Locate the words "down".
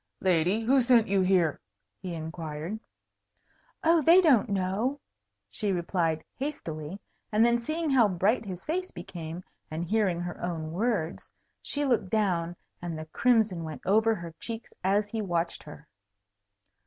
12.09-12.55